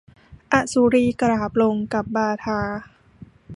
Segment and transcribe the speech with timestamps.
[0.51, 2.61] อสุรีกราบลงกับบาทา